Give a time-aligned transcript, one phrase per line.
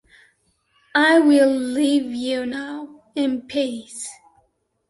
[0.95, 4.09] I will leave you now, in peace.